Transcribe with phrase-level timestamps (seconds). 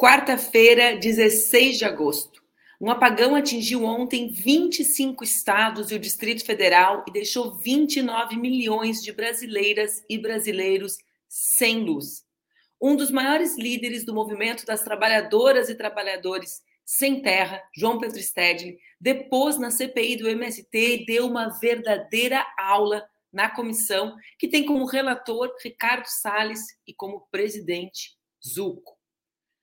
[0.00, 2.40] Quarta-feira, 16 de agosto.
[2.80, 9.10] Um apagão atingiu ontem 25 estados e o Distrito Federal e deixou 29 milhões de
[9.10, 10.98] brasileiras e brasileiros
[11.28, 12.24] sem luz.
[12.80, 18.78] Um dos maiores líderes do movimento das trabalhadoras e trabalhadores sem terra, João Pedro Stedley,
[19.00, 25.52] depôs na CPI do MST deu uma verdadeira aula na comissão, que tem como relator
[25.60, 28.97] Ricardo Salles e como presidente Zuco.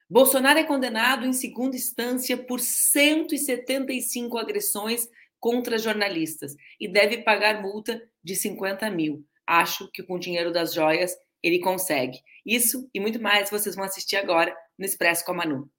[0.09, 5.08] Bolsonaro é condenado em segunda instância por 175 agressões
[5.40, 9.26] contra jornalistas e deve pagar multa de 50 mil.
[9.48, 12.20] Acho que com o dinheiro das joias ele consegue.
[12.45, 15.70] Isso e muito mais vocês vão assistir agora no Expresso com a Manu.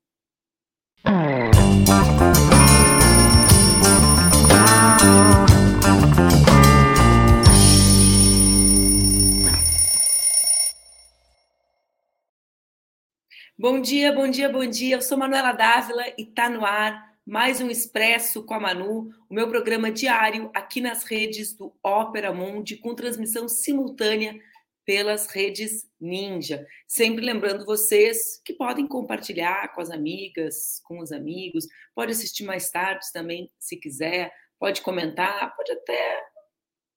[13.58, 14.96] Bom dia, bom dia, bom dia.
[14.96, 19.34] Eu sou Manuela Dávila e está no ar mais um Expresso com a Manu, o
[19.34, 24.38] meu programa diário aqui nas redes do Ópera Mundi, com transmissão simultânea
[24.84, 26.66] pelas redes Ninja.
[26.86, 32.70] Sempre lembrando vocês que podem compartilhar com as amigas, com os amigos, pode assistir mais
[32.70, 36.22] tarde também, se quiser, pode comentar, pode até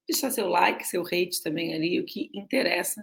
[0.06, 3.02] deixar seu like, seu hate também ali, o que interessa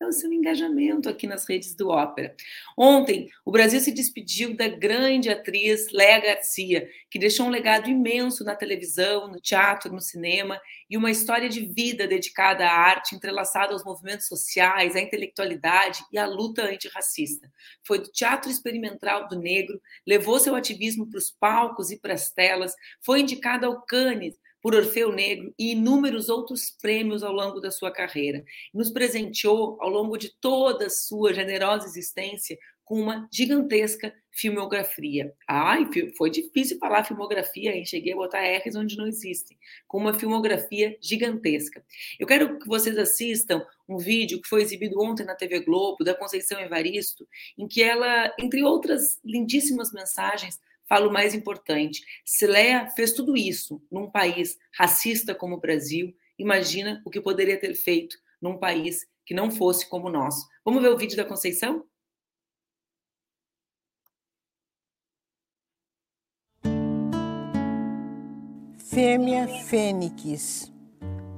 [0.00, 2.34] é o seu engajamento aqui nas redes do Ópera.
[2.76, 8.44] Ontem, o Brasil se despediu da grande atriz Léa Garcia, que deixou um legado imenso
[8.44, 13.72] na televisão, no teatro, no cinema e uma história de vida dedicada à arte, entrelaçada
[13.72, 17.50] aos movimentos sociais, à intelectualidade e à luta antirracista.
[17.84, 22.30] Foi do teatro experimental do negro, levou seu ativismo para os palcos e para as
[22.30, 24.36] telas, foi indicada ao Cannes
[24.68, 28.44] por Orfeu Negro e inúmeros outros prêmios ao longo da sua carreira.
[28.74, 35.32] Nos presenteou, ao longo de toda a sua generosa existência, com uma gigantesca filmografia.
[35.48, 37.86] Ai, foi difícil falar filmografia, hein?
[37.86, 39.56] Cheguei a botar R's onde não existem.
[39.86, 41.82] Com uma filmografia gigantesca.
[42.20, 46.14] Eu quero que vocês assistam um vídeo que foi exibido ontem na TV Globo, da
[46.14, 47.26] Conceição Evaristo,
[47.56, 52.02] em que ela, entre outras lindíssimas mensagens, falo o mais importante.
[52.24, 57.60] Se Leia fez tudo isso num país racista como o Brasil, imagina o que poderia
[57.60, 60.48] ter feito num país que não fosse como o nosso.
[60.64, 61.84] Vamos ver o vídeo da Conceição?
[68.90, 70.72] Fêmea Fênix,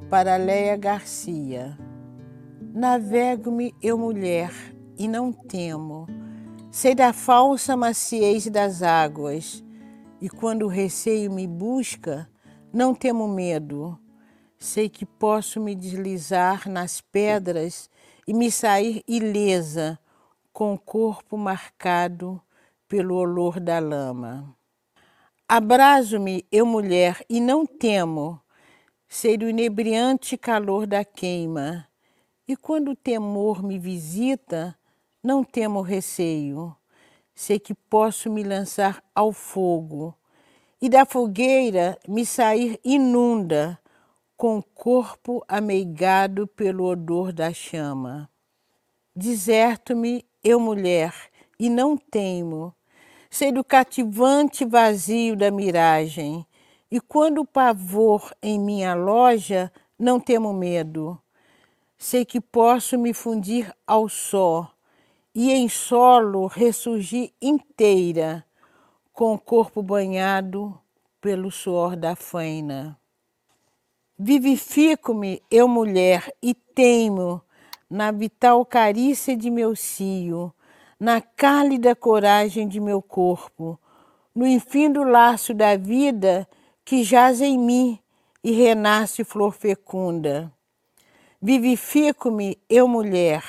[0.08, 1.76] para Leia Garcia.
[2.72, 4.52] Navego-me eu mulher
[4.96, 6.06] e não temo
[6.72, 9.64] Sei da falsa maciez das águas,
[10.20, 12.30] e quando o receio me busca,
[12.72, 13.98] não temo medo.
[14.56, 17.90] Sei que posso me deslizar nas pedras
[18.24, 19.98] e me sair ilesa,
[20.52, 22.40] com o corpo marcado
[22.86, 24.54] pelo olor da lama.
[25.48, 28.40] Abraso-me, eu mulher, e não temo,
[29.08, 31.88] sei do inebriante calor da queima,
[32.46, 34.78] e quando o temor me visita,
[35.22, 36.74] não temo receio,
[37.34, 40.14] sei que posso me lançar ao fogo
[40.80, 43.78] e da fogueira me sair inunda,
[44.34, 48.30] com o corpo ameigado pelo odor da chama.
[49.14, 51.14] Deserto-me, eu mulher,
[51.58, 52.74] e não teimo,
[53.28, 56.46] sei do cativante vazio da miragem,
[56.90, 61.20] e quando o pavor em minha loja, não temo medo.
[61.98, 64.66] Sei que posso me fundir ao sol
[65.34, 68.44] e em solo ressurgi inteira,
[69.12, 70.78] com o corpo banhado
[71.20, 72.98] pelo suor da faina.
[74.18, 77.42] Vivifico-me, eu mulher, e teimo
[77.88, 80.52] na vital carícia de meu cio,
[80.98, 83.78] na cálida coragem de meu corpo,
[84.34, 86.48] no infindo laço da vida
[86.84, 87.98] que jaz em mim
[88.44, 90.52] e renasce flor fecunda.
[91.42, 93.42] Vivifico-me, eu mulher,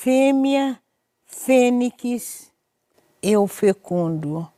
[0.00, 0.78] fêmea,
[1.26, 2.52] fênix,
[3.20, 4.48] eu fecundo.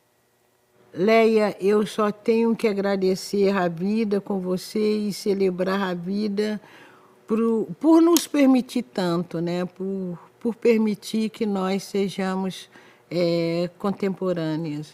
[0.93, 6.61] Leia, eu só tenho que agradecer a vida com você e celebrar a vida
[7.25, 9.65] por, por nos permitir tanto, né?
[9.65, 12.69] por, por permitir que nós sejamos
[13.09, 14.93] é, contemporâneas.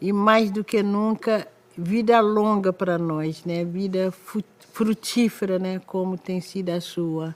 [0.00, 3.64] E mais do que nunca, vida longa para nós, né?
[3.64, 4.14] vida
[4.72, 5.80] frutífera, né?
[5.84, 7.34] como tem sido a sua.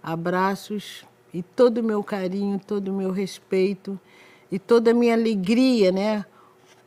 [0.00, 3.98] Abraços e todo o meu carinho, todo o meu respeito
[4.50, 6.24] e toda a minha alegria, né,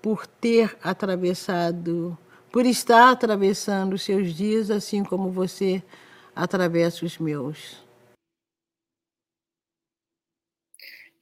[0.02, 2.18] por ter atravessado,
[2.52, 5.82] por estar atravessando os seus dias assim como você
[6.36, 7.84] atravessa os meus.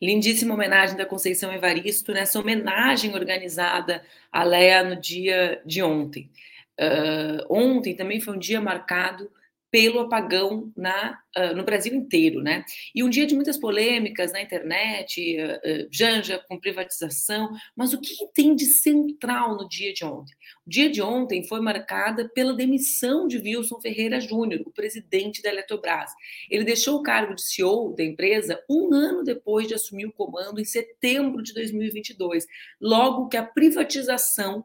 [0.01, 6.29] Lindíssima homenagem da Conceição Evaristo, nessa homenagem organizada à Léa no dia de ontem.
[6.77, 9.31] Uh, ontem também foi um dia marcado
[9.73, 12.63] pelo apagão na, uh, no Brasil inteiro, né?
[12.93, 17.99] E um dia de muitas polêmicas na internet, uh, uh, Janja com privatização, mas o
[17.99, 20.35] que tem de central no dia de ontem?
[20.63, 25.49] O dia de ontem foi marcada pela demissão de Wilson Ferreira Júnior, o presidente da
[25.49, 26.11] Eletrobras.
[26.51, 30.61] Ele deixou o cargo de CEO da empresa um ano depois de assumir o comando
[30.61, 32.45] em setembro de 2022,
[32.79, 34.63] logo que a privatização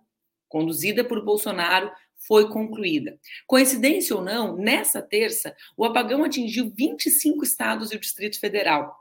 [0.49, 1.91] conduzida por Bolsonaro
[2.27, 3.19] foi concluída.
[3.47, 8.95] Coincidência ou não, nessa terça, o apagão atingiu 25 estados e o Distrito Federal,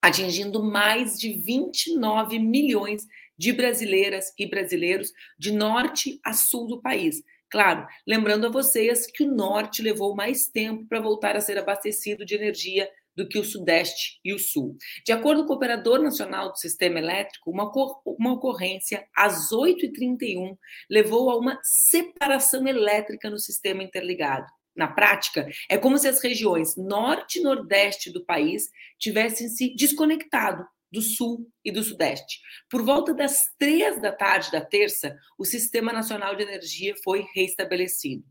[0.00, 3.06] atingindo mais de 29 milhões
[3.38, 7.22] de brasileiras e brasileiros de norte a sul do país.
[7.48, 12.24] Claro, lembrando a vocês que o norte levou mais tempo para voltar a ser abastecido
[12.24, 14.76] de energia do que o Sudeste e o Sul.
[15.04, 17.70] De acordo com o Operador Nacional do Sistema Elétrico, uma,
[18.04, 20.56] uma ocorrência às 8h31
[20.90, 24.46] levou a uma separação elétrica no sistema interligado.
[24.76, 28.68] Na prática, é como se as regiões norte e nordeste do país
[28.98, 32.40] tivessem se desconectado do sul e do sudeste.
[32.70, 38.24] Por volta das três da tarde da terça, o Sistema Nacional de Energia foi reestabelecido.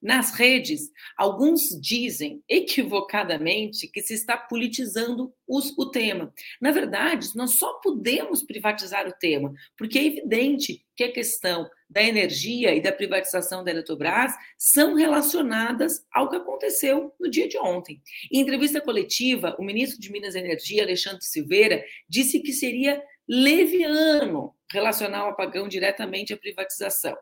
[0.00, 6.32] Nas redes, alguns dizem equivocadamente que se está politizando os, o tema.
[6.60, 12.02] Na verdade, nós só podemos privatizar o tema, porque é evidente que a questão da
[12.02, 18.02] energia e da privatização da Eletrobras são relacionadas ao que aconteceu no dia de ontem.
[18.30, 24.54] Em entrevista coletiva, o ministro de Minas e Energia, Alexandre Silveira, disse que seria leviano
[24.70, 27.16] relacionar o apagão diretamente à privatização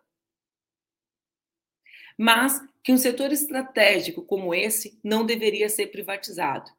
[2.16, 6.70] mas que um setor estratégico como esse não deveria ser privatizado.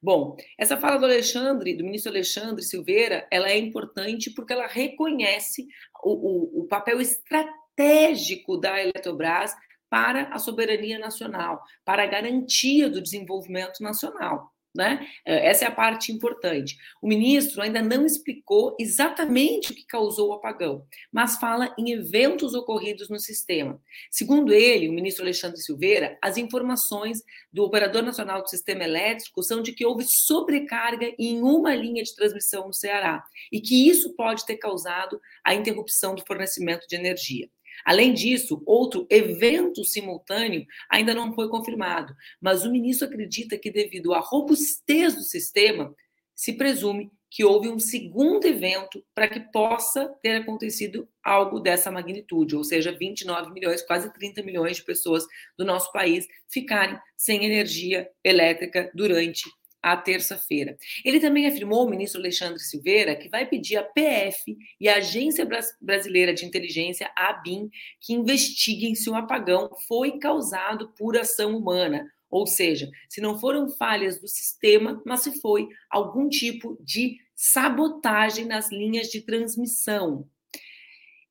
[0.00, 5.66] Bom, essa fala do Alexandre, do ministro Alexandre Silveira, ela é importante porque ela reconhece
[6.04, 9.52] o, o, o papel estratégico da Eletrobras
[9.90, 14.52] para a soberania nacional, para a garantia do desenvolvimento nacional.
[14.74, 15.08] Né?
[15.24, 16.76] É, essa é a parte importante.
[17.02, 22.54] O ministro ainda não explicou exatamente o que causou o apagão, mas fala em eventos
[22.54, 23.80] ocorridos no sistema.
[24.10, 27.22] Segundo ele, o ministro Alexandre Silveira, as informações
[27.52, 32.14] do Operador Nacional do Sistema Elétrico são de que houve sobrecarga em uma linha de
[32.14, 37.48] transmissão no Ceará e que isso pode ter causado a interrupção do fornecimento de energia.
[37.84, 44.14] Além disso, outro evento simultâneo ainda não foi confirmado, mas o ministro acredita que, devido
[44.14, 45.94] à robustez do sistema,
[46.34, 52.56] se presume que houve um segundo evento para que possa ter acontecido algo dessa magnitude,
[52.56, 55.24] ou seja, 29 milhões, quase 30 milhões de pessoas
[55.56, 59.44] do nosso país ficarem sem energia elétrica durante
[59.82, 60.76] à terça-feira.
[61.04, 65.46] Ele também afirmou, o ministro Alexandre Silveira, que vai pedir à PF e à Agência
[65.80, 67.70] Brasileira de Inteligência, a ABIN,
[68.00, 73.68] que investiguem se o apagão foi causado por ação humana, ou seja, se não foram
[73.68, 80.28] falhas do sistema, mas se foi algum tipo de sabotagem nas linhas de transmissão.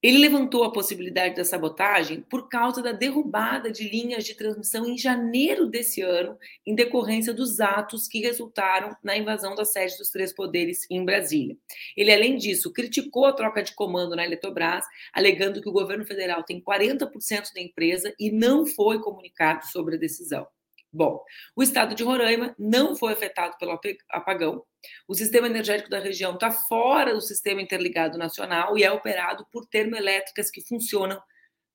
[0.01, 4.97] Ele levantou a possibilidade da sabotagem por causa da derrubada de linhas de transmissão em
[4.97, 10.31] janeiro desse ano, em decorrência dos atos que resultaram na invasão da sede dos três
[10.31, 11.57] poderes em Brasília.
[11.95, 16.43] Ele, além disso, criticou a troca de comando na Eletrobras, alegando que o governo federal
[16.43, 20.47] tem 40% da empresa e não foi comunicado sobre a decisão.
[20.97, 21.23] Bom,
[21.55, 24.63] o estado de Roraima não foi afetado pelo apagão.
[25.07, 29.67] O sistema energético da região está fora do sistema interligado nacional e é operado por
[29.67, 31.21] termoelétricas que funcionam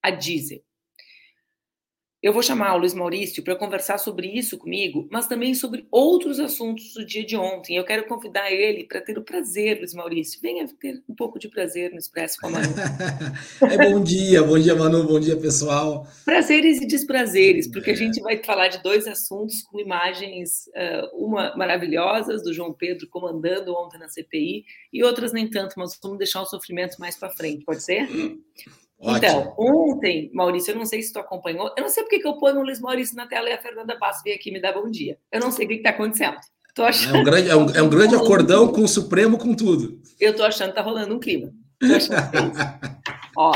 [0.03, 0.61] a diesel.
[2.23, 6.39] Eu vou chamar o Luiz Maurício para conversar sobre isso comigo, mas também sobre outros
[6.39, 7.77] assuntos do dia de ontem.
[7.77, 10.39] Eu quero convidar ele para ter o prazer, Luiz Maurício.
[10.41, 12.75] Venha ter um pouco de prazer no Expresso com a Manu.
[13.69, 16.07] é bom dia, bom dia, Manu, bom dia, pessoal.
[16.25, 21.57] Prazeres e desprazeres, porque a gente vai falar de dois assuntos com imagens, uh, uma
[21.57, 26.41] maravilhosas, do João Pedro comandando ontem na CPI, e outras nem tanto, mas vamos deixar
[26.41, 28.09] o sofrimento mais para frente, pode ser?
[29.03, 32.39] Então, ontem, Maurício, eu não sei se tu acompanhou, eu não sei porque que eu
[32.39, 34.89] ponho o Luiz Maurício na tela e a Fernanda Bastos veio aqui me dar bom
[34.89, 35.19] dia.
[35.33, 36.37] Eu não sei o que está acontecendo.
[36.73, 37.17] Tô achando...
[37.17, 40.01] É um grande, é um, é um grande acordão com o Supremo, com tudo.
[40.21, 41.53] Eu tô achando que tá rolando um clima.
[41.83, 41.87] É
[43.37, 43.53] Ó,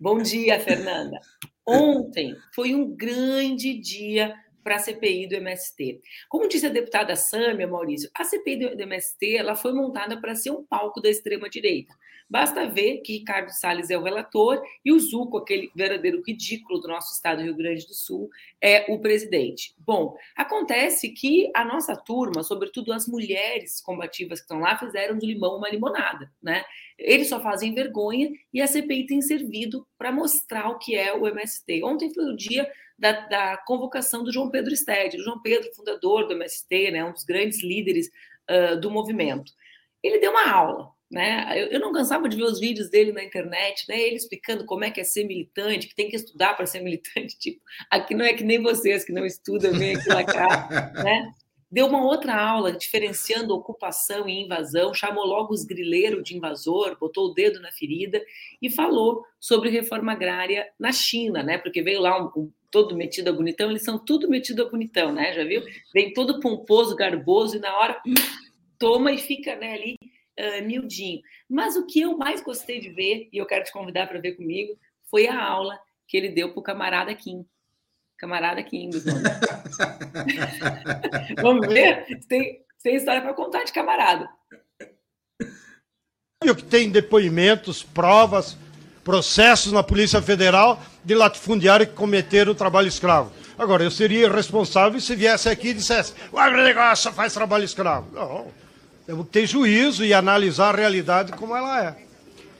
[0.00, 1.20] bom dia, Fernanda.
[1.66, 4.34] Ontem foi um grande dia
[4.66, 6.00] para a CPI do MST.
[6.28, 10.50] Como disse a deputada Sâmia, Maurício, a CPI do MST ela foi montada para ser
[10.50, 11.94] um palco da extrema-direita.
[12.28, 16.88] Basta ver que Ricardo Salles é o relator e o Zuco, aquele verdadeiro ridículo do
[16.88, 18.28] nosso estado do Rio Grande do Sul,
[18.60, 19.72] é o presidente.
[19.78, 25.24] Bom, acontece que a nossa turma, sobretudo as mulheres combativas que estão lá, fizeram do
[25.24, 26.64] limão uma limonada, né?
[26.98, 31.26] Eles só fazem vergonha e a CPI tem servido para mostrar o que é o
[31.26, 31.84] MST.
[31.84, 36.32] Ontem foi o dia da, da convocação do João Pedro Stede, João Pedro, fundador do
[36.32, 38.10] MST, né, um dos grandes líderes
[38.50, 39.52] uh, do movimento.
[40.02, 41.52] Ele deu uma aula, né?
[41.54, 44.00] Eu, eu, não cansava de ver os vídeos dele na internet, né?
[44.00, 47.36] Ele explicando como é que é ser militante, que tem que estudar para ser militante.
[47.40, 47.60] Tipo,
[47.90, 51.32] aqui não é que nem vocês que não estudam, vem aqui cá, né?
[51.76, 57.26] Deu uma outra aula diferenciando ocupação e invasão, chamou logo os grileiros de invasor, botou
[57.26, 58.24] o dedo na ferida
[58.62, 61.58] e falou sobre reforma agrária na China, né?
[61.58, 65.12] Porque veio lá um, um todo metido a bonitão, eles são tudo metido a bonitão,
[65.12, 65.34] né?
[65.34, 65.62] Já viu?
[65.92, 68.00] Vem todo pomposo, garboso e na hora
[68.78, 69.98] toma e fica né, ali
[70.40, 71.20] uh, miudinho.
[71.46, 74.32] Mas o que eu mais gostei de ver, e eu quero te convidar para ver
[74.32, 74.78] comigo,
[75.10, 75.78] foi a aula
[76.08, 77.44] que ele deu para o camarada Kim.
[78.18, 78.90] Camarada Kim,
[81.42, 82.06] Vamos ver?
[82.28, 84.28] Tem, tem história para contar de camarada.
[86.42, 88.56] O que tem depoimentos, provas,
[89.04, 93.30] processos na Polícia Federal de latifundiários que cometeram o trabalho escravo.
[93.58, 98.08] Agora, eu seria irresponsável se viesse aqui e dissesse o agronegócio faz trabalho escravo.
[98.12, 98.48] Não.
[99.06, 101.96] Temos que ter juízo e analisar a realidade como ela é.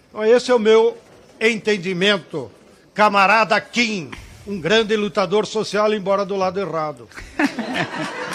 [0.08, 0.96] Então, esse é o meu
[1.40, 2.50] entendimento.
[2.94, 4.10] Camarada Kim,
[4.46, 7.08] um grande lutador social, embora do lado errado.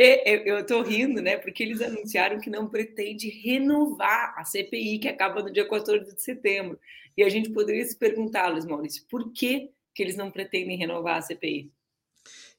[0.00, 1.36] Eu estou rindo, né?
[1.36, 6.22] Porque eles anunciaram que não pretende renovar a CPI, que acaba no dia 14 de
[6.22, 6.78] setembro.
[7.16, 11.16] E a gente poderia se perguntar, Luiz Maurício, por que, que eles não pretendem renovar
[11.16, 11.72] a CPI?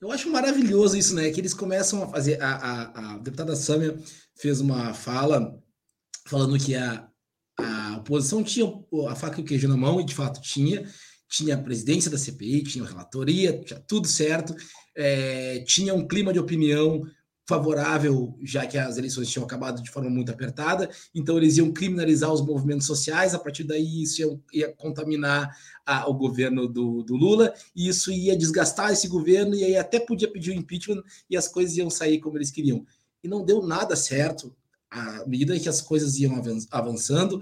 [0.01, 1.31] Eu acho maravilhoso isso, né?
[1.31, 2.41] Que eles começam a fazer.
[2.41, 3.97] A, a, a deputada Sâmia
[4.35, 5.57] fez uma fala
[6.27, 7.08] falando que a, a
[7.99, 8.65] oposição tinha
[9.07, 10.87] a faca e o queijo na mão, e de fato tinha.
[11.29, 14.55] Tinha a presidência da CPI, tinha a relatoria, tinha tudo certo,
[14.95, 17.03] é, tinha um clima de opinião
[17.49, 22.31] favorável, já que as eleições tinham acabado de forma muito apertada, então eles iam criminalizar
[22.31, 25.49] os movimentos sociais, a partir daí isso ia, ia contaminar
[25.83, 29.99] a, o governo do, do, Lula, e isso ia desgastar esse governo, e aí até
[29.99, 32.85] podia pedir o impeachment, e as coisas iam sair como eles queriam.
[33.23, 34.55] E não deu nada certo,
[34.91, 36.39] à medida que as coisas iam
[36.69, 37.41] avançando,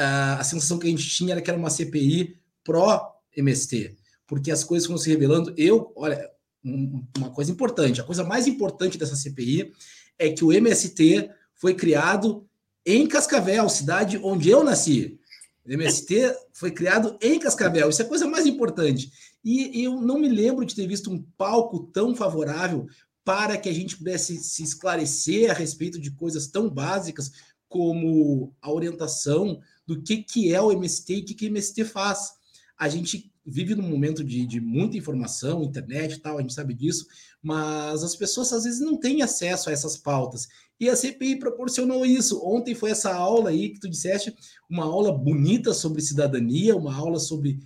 [0.00, 4.86] a sensação que a gente tinha era que era uma CPI pró-MST, porque as coisas
[4.86, 5.52] foram se revelando.
[5.56, 6.30] Eu, olha,
[6.64, 8.00] uma coisa importante.
[8.00, 9.72] A coisa mais importante dessa CPI
[10.18, 12.46] é que o MST foi criado
[12.84, 15.18] em Cascavel, cidade onde eu nasci.
[15.64, 17.90] O MST foi criado em Cascavel.
[17.90, 19.12] Isso é a coisa mais importante.
[19.44, 22.86] E eu não me lembro de ter visto um palco tão favorável
[23.24, 27.30] para que a gente pudesse se esclarecer a respeito de coisas tão básicas
[27.68, 29.60] como a orientação
[29.90, 32.30] do que, que é o MST e o que, que o MST faz.
[32.78, 36.74] A gente vive num momento de, de muita informação, internet e tal, a gente sabe
[36.74, 37.08] disso,
[37.42, 40.46] mas as pessoas às vezes não têm acesso a essas pautas.
[40.78, 42.40] E a CPI proporcionou isso.
[42.46, 44.32] Ontem foi essa aula aí que tu disseste,
[44.68, 47.58] uma aula bonita sobre cidadania, uma aula sobre.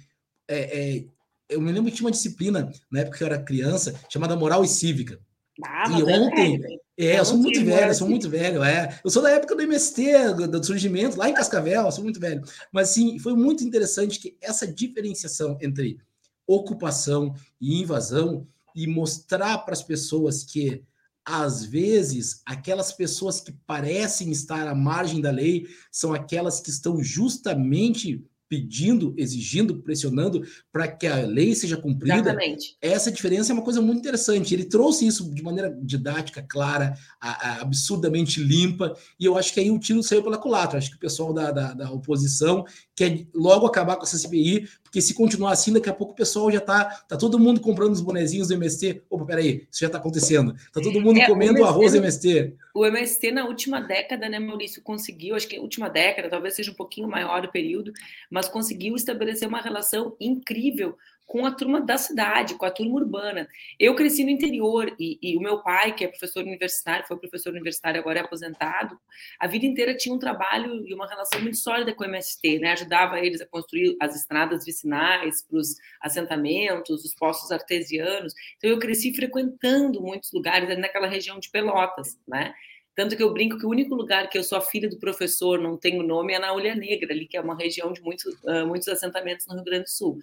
[0.49, 1.07] É, é,
[1.51, 4.65] eu me lembro que tinha uma disciplina, na época que eu era criança, chamada Moral
[4.65, 5.21] e Cívica.
[5.63, 9.01] Ah, e é ontem, é, eu sou muito velho, eu sou muito velho, é.
[9.05, 12.43] Eu sou da época do MST, do surgimento, lá em Cascavel, eu sou muito velho.
[12.73, 15.99] Mas, sim, foi muito interessante que essa diferenciação entre
[16.47, 20.83] ocupação e invasão e mostrar para as pessoas que,
[21.25, 27.03] às vezes, aquelas pessoas que parecem estar à margem da lei são aquelas que estão
[27.03, 28.25] justamente
[28.55, 32.31] pedindo, exigindo, pressionando para que a lei seja cumprida.
[32.31, 32.77] Exatamente.
[32.81, 34.55] Essa diferença é uma coisa muito interessante.
[34.55, 39.59] Ele trouxe isso de maneira didática, clara, a, a, absurdamente limpa, e eu acho que
[39.59, 40.79] aí o tiro saiu pela culatra.
[40.79, 45.03] Acho que o pessoal da, da, da oposição quer logo acabar com essa CPI, porque
[45.03, 48.01] se continuar assim, daqui a pouco o pessoal já tá, tá todo mundo comprando os
[48.01, 49.03] bonezinhos do MST.
[49.11, 50.55] Opa, peraí, isso já tá acontecendo.
[50.73, 52.55] Tá todo mundo é, comendo MST, arroz do MST.
[52.73, 56.71] O MST na última década, né, Maurício, conseguiu, acho que a última década, talvez seja
[56.71, 57.93] um pouquinho maior o período,
[58.31, 60.97] mas conseguiu estabelecer uma relação incrível
[61.27, 63.49] com a turma da cidade, com a turma urbana.
[63.79, 67.51] Eu cresci no interior e, e, o meu pai, que é professor universitário, foi professor
[67.51, 68.99] universitário, agora é aposentado,
[69.39, 72.73] a vida inteira tinha um trabalho e uma relação muito sólida com o MST, né?
[72.73, 78.35] Ajudava eles a construir as estradas vicinais para os assentamentos, os postos artesianos.
[78.57, 82.55] Então eu cresci frequentando muitos lugares naquela região de Pelotas, né?
[82.95, 85.59] Tanto que eu brinco que o único lugar que eu sou a filha do professor,
[85.59, 88.67] não tenho nome, é na Olha Negra, ali, que é uma região de muitos, uh,
[88.67, 90.19] muitos assentamentos no Rio Grande do Sul.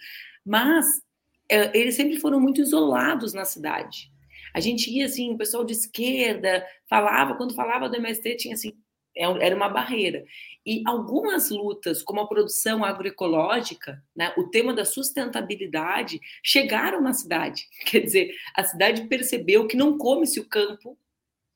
[0.46, 0.86] Mas
[1.50, 4.10] é, eles sempre foram muito isolados na cidade.
[4.54, 8.74] A gente ia assim, o pessoal de esquerda falava, quando falava do MST, tinha assim,
[9.16, 10.24] é era uma barreira.
[10.66, 17.68] E algumas lutas, como a produção agroecológica, né, o tema da sustentabilidade, chegaram na cidade.
[17.86, 20.98] Quer dizer, a cidade percebeu que não come se o campo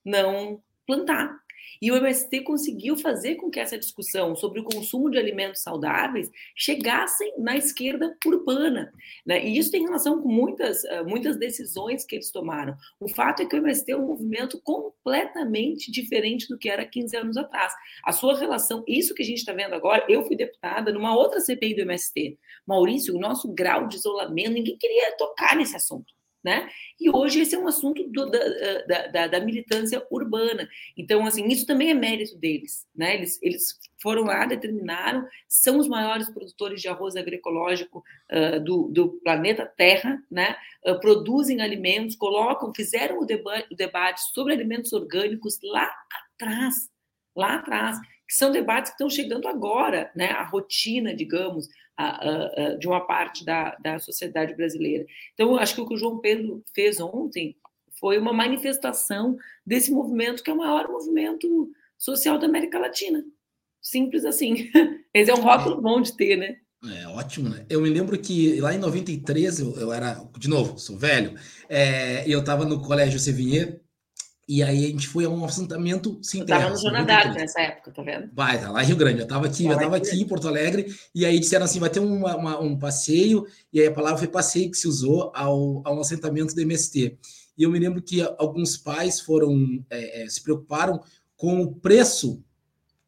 [0.04, 1.40] não plantar.
[1.82, 6.32] E o MST conseguiu fazer com que essa discussão sobre o consumo de alimentos saudáveis
[6.56, 8.94] chegassem na esquerda urbana.
[9.26, 9.46] Né?
[9.46, 12.76] E isso tem relação com muitas, eh, muitas decisões que eles tomaram.
[13.00, 17.18] O fato é que o MST é um movimento completamente diferente do que era 15
[17.18, 17.74] anos atrás.
[18.04, 21.40] A sua relação, isso que a gente está vendo agora, eu fui deputada numa outra
[21.40, 22.38] CPI do MST.
[22.66, 26.14] Maurício, o nosso grau de isolamento, ninguém queria tocar nesse assunto.
[26.46, 26.70] Né?
[27.00, 30.70] E hoje esse é um assunto do, da, da, da, militância urbana.
[30.96, 33.16] Então, assim, isso também é mérito deles, né?
[33.16, 39.10] Eles, eles foram lá, determinaram, são os maiores produtores de arroz agroecológico uh, do, do,
[39.24, 40.56] planeta Terra, né?
[40.86, 45.92] Uh, produzem alimentos, colocam, fizeram o, deba o debate sobre alimentos orgânicos lá
[46.36, 46.76] atrás,
[47.36, 50.32] lá atrás, que são debates que estão chegando agora, né?
[50.32, 51.68] A rotina, digamos,
[52.80, 55.06] de uma parte da, da sociedade brasileira.
[55.34, 57.56] Então, acho que o que o João Pedro fez ontem
[58.00, 63.24] foi uma manifestação desse movimento, que é o maior movimento social da América Latina.
[63.82, 64.70] Simples assim.
[65.14, 66.58] Esse é um rótulo bom de ter, né?
[66.84, 67.66] É ótimo, né?
[67.70, 71.36] Eu me lembro que lá em 93, eu, eu era, de novo, sou velho,
[71.68, 73.80] é, eu estava no Colégio Sevigné,
[74.48, 76.72] e aí a gente foi a um assentamento sem eu terra.
[76.72, 78.30] Estava no Jornal nessa época, tá vendo?
[78.32, 79.20] Vai, tá lá em Rio Grande.
[79.20, 82.00] Eu estava aqui, eu estava aqui em Porto Alegre, e aí disseram assim: vai ter
[82.00, 86.00] uma, uma, um passeio, e aí a palavra foi passeio que se usou ao, ao
[86.00, 87.18] assentamento do MST.
[87.58, 91.02] E eu me lembro que alguns pais foram é, é, se preocuparam
[91.36, 92.44] com o preço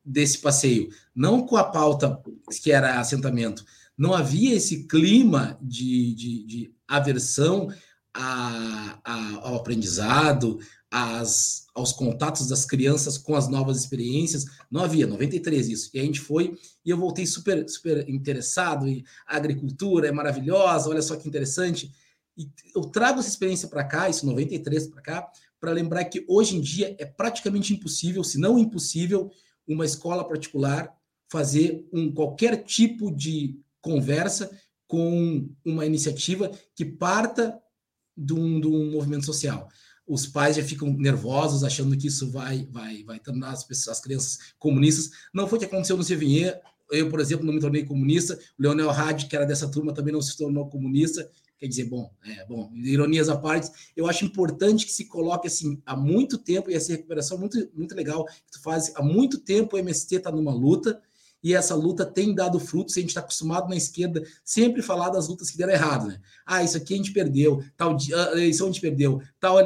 [0.03, 2.19] desse passeio, não com a pauta
[2.63, 3.63] que era assentamento.
[3.97, 7.69] Não havia esse clima de, de, de aversão
[8.13, 10.59] a, a, ao aprendizado,
[10.91, 14.45] aos contatos das crianças com as novas experiências.
[14.71, 15.89] Não havia, 93 isso.
[15.93, 18.87] E a gente foi e eu voltei super, super interessado.
[18.87, 21.91] E a agricultura é maravilhosa, olha só que interessante.
[22.37, 26.55] E eu trago essa experiência para cá, isso 93 para cá, para lembrar que hoje
[26.55, 29.31] em dia é praticamente impossível, se não impossível,
[29.67, 30.95] uma escola particular
[31.29, 34.49] fazer um qualquer tipo de conversa
[34.87, 37.59] com uma iniciativa que parta
[38.15, 39.67] de um, de um movimento social
[40.07, 44.03] os pais já ficam nervosos, achando que isso vai, vai, vai tornar as, pessoas, as
[44.03, 45.11] crianças comunistas.
[45.33, 46.59] Não foi o que aconteceu no Sevigné.
[46.89, 48.39] Eu, por exemplo, não me tornei comunista.
[48.57, 51.29] O Leonel Hadi, que era dessa turma, também não se tornou comunista.
[51.59, 55.81] Quer dizer, bom, é, bom, ironias à parte, eu acho importante que se coloque assim
[55.85, 58.93] há muito tempo, e essa recuperação é muito, muito legal que tu faz.
[58.95, 61.01] Há muito tempo o MST está numa luta,
[61.43, 62.97] e essa luta tem dado frutos.
[62.97, 66.19] A gente está acostumado na esquerda sempre falar das lutas que deram errado, né?
[66.45, 69.57] Ah, isso aqui a gente perdeu, tal ah, isso a gente perdeu, tal.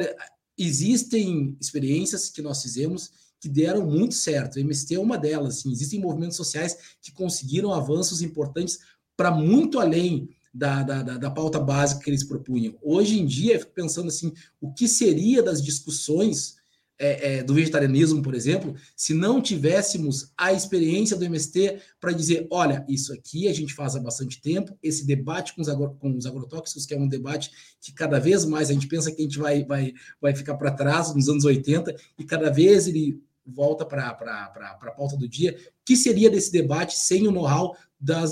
[0.58, 4.56] Existem experiências que nós fizemos que deram muito certo.
[4.56, 5.58] O MST é uma delas.
[5.58, 8.80] Assim, existem movimentos sociais que conseguiram avanços importantes
[9.18, 12.78] para muito além da, da, da, da, pauta básica que eles propunham.
[12.82, 16.58] Hoje em dia, eu fico pensando assim, o que seria das discussões
[17.02, 22.46] é, é, do vegetarianismo, por exemplo, se não tivéssemos a experiência do MST para dizer,
[22.52, 26.16] olha, isso aqui a gente faz há bastante tempo, esse debate com os, agro, com
[26.16, 27.50] os agrotóxicos, que é um debate
[27.82, 30.70] que cada vez mais a gente pensa que a gente vai, vai, vai ficar para
[30.70, 35.58] trás nos anos 80, e cada vez ele volta para a pauta do dia.
[35.86, 37.76] Que seria desse debate sem o know-how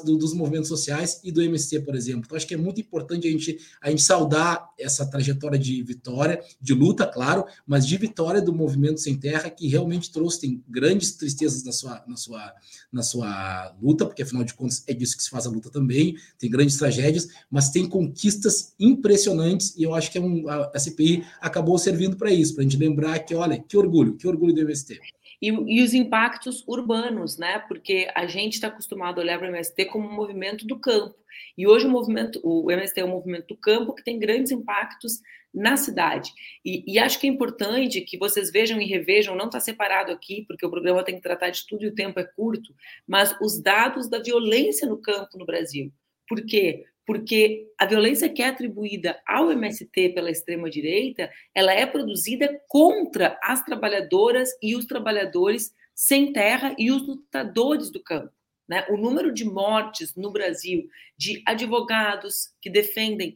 [0.04, 2.24] do, dos movimentos sociais e do MST, por exemplo.
[2.26, 6.42] Então, acho que é muito importante a gente, a gente saudar essa trajetória de vitória,
[6.60, 11.12] de luta, claro, mas de vitória do movimento sem terra, que realmente trouxe tem grandes
[11.12, 12.54] tristezas na sua, na sua,
[12.92, 16.16] na sua luta, porque afinal de contas é disso que se faz a luta também,
[16.40, 20.80] tem grandes tragédias, mas tem conquistas impressionantes, e eu acho que é um, a, a
[20.80, 24.54] CPI acabou servindo para isso, para a gente lembrar que, olha, que orgulho, que orgulho
[24.54, 25.00] do MST.
[25.42, 27.60] E, e, os impactos urbanos, né?
[27.60, 31.16] Porque a gente está acostumado a olhar para o MST como um movimento do campo.
[31.58, 35.20] E hoje o movimento, o MST é um movimento do campo que tem grandes impactos
[35.54, 36.32] na cidade.
[36.64, 40.46] E, e acho que é importante que vocês vejam e revejam, não está separado aqui,
[40.48, 42.74] porque o programa tem que tratar de tudo e o tempo é curto,
[43.08, 45.92] mas os dados da violência no campo no Brasil.
[46.28, 46.86] Por quê?
[47.10, 53.66] Porque a violência que é atribuída ao MST pela extrema-direita, ela é produzida contra as
[53.66, 58.32] trabalhadoras e os trabalhadores sem terra e os lutadores do campo.
[58.68, 58.86] Né?
[58.92, 63.36] O número de mortes no Brasil de advogados que defendem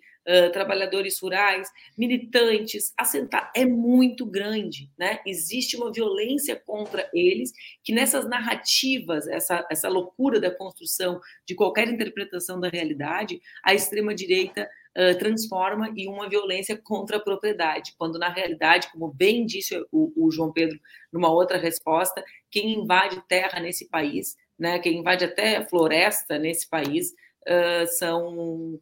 [0.53, 4.89] trabalhadores rurais, militantes, assentar, é muito grande.
[4.97, 5.19] Né?
[5.25, 7.51] Existe uma violência contra eles
[7.83, 14.69] que nessas narrativas, essa, essa loucura da construção de qualquer interpretação da realidade, a extrema-direita
[14.97, 20.11] uh, transforma em uma violência contra a propriedade, quando na realidade, como bem disse o,
[20.15, 20.79] o João Pedro
[21.11, 27.11] numa outra resposta, quem invade terra nesse país, né, quem invade até floresta nesse país,
[27.47, 28.79] uh, são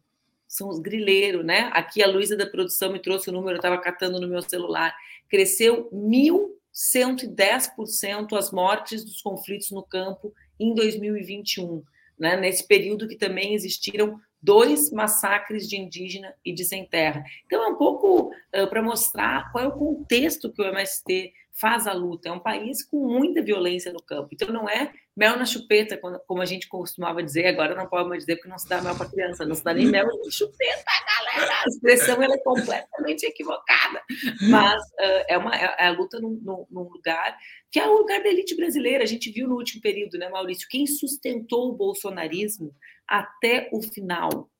[0.52, 1.70] são os grileiros, né?
[1.72, 4.94] Aqui a Luísa da produção me trouxe o número, eu estava catando no meu celular.
[5.26, 11.82] Cresceu 1.110% as mortes dos conflitos no campo em 2021,
[12.18, 12.36] né?
[12.36, 17.22] Nesse período que também existiram dois massacres de indígena e de sem terra.
[17.46, 21.86] Então é um pouco uh, para mostrar qual é o contexto que o MST faz
[21.86, 22.28] a luta.
[22.28, 24.30] É um país com muita violência no campo.
[24.32, 28.20] Então não é mel na chupeta, como a gente costumava dizer, agora não pode mais
[28.20, 30.84] dizer porque não se dá mel para criança, não se dá nem mel na chupeta,
[31.06, 31.21] galera.
[31.34, 34.02] A expressão ela é completamente equivocada.
[34.48, 37.36] Mas uh, é, uma, é, a luta num, num, num, lugar
[37.70, 39.02] que é o lugar da elite brasileira.
[39.02, 40.68] A gente viu no último período, né, Maurício?
[40.68, 42.74] Quem sustentou o bolsonarismo
[43.06, 44.50] até o final.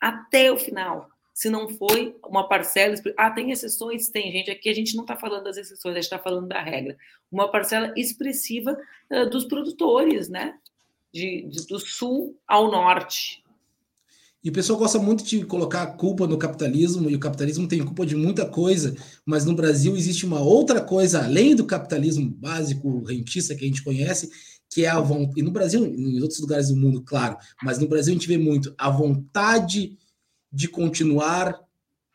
[0.00, 2.96] Até o final se não foi uma parcela.
[3.16, 4.08] Ah, tem exceções?
[4.08, 4.50] Tem, gente.
[4.50, 6.98] Aqui a gente não está falando das exceções, a gente está falando da regra.
[7.30, 8.76] Uma parcela expressiva
[9.08, 10.58] uh, dos produtores, né?
[11.14, 13.44] De, de, do sul ao norte.
[14.42, 17.84] E o pessoal gosta muito de colocar a culpa no capitalismo, e o capitalismo tem
[17.84, 18.94] culpa de muita coisa,
[19.26, 23.82] mas no Brasil existe uma outra coisa, além do capitalismo básico, rentista que a gente
[23.82, 24.30] conhece,
[24.70, 25.40] que é a vontade.
[25.40, 28.38] E no Brasil, em outros lugares do mundo, claro, mas no Brasil a gente vê
[28.38, 29.98] muito a vontade
[30.52, 31.58] de continuar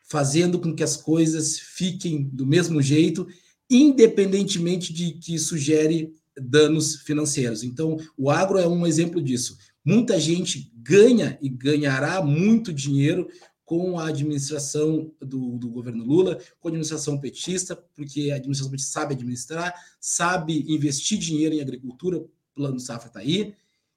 [0.08, 3.26] fazendo com que as coisas fiquem do mesmo jeito,
[3.70, 7.62] independentemente de que isso gere danos financeiros.
[7.62, 9.56] Então, o agro é um exemplo disso.
[9.84, 13.28] Muita gente ganha e ganhará muito dinheiro
[13.64, 18.92] com a administração do, do, governo Lula, com a administração petista, porque a administração petista
[18.92, 23.54] sabe administrar, sabe investir dinheiro em agricultura, o plano safra está aí,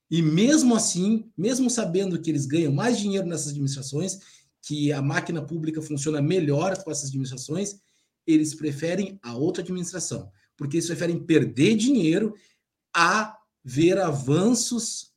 [0.10, 4.20] e mesmo assim, mesmo sabendo que eles ganham mais dinheiro nessas administrações,
[4.62, 7.80] que a máquina pública funciona melhor com essas administrações,
[8.26, 12.34] eles preferem a outra administração, porque eles preferem perder dinheiro
[12.94, 15.14] a ver avanços